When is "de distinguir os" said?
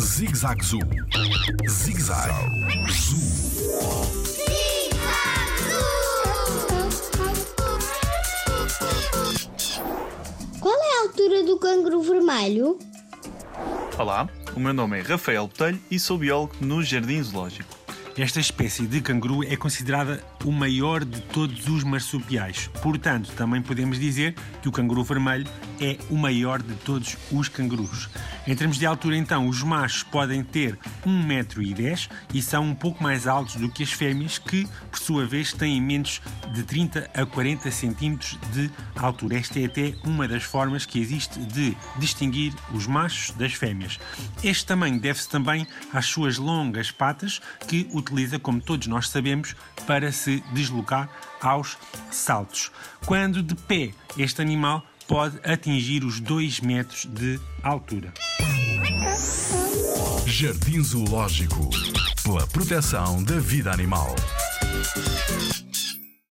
41.40-42.86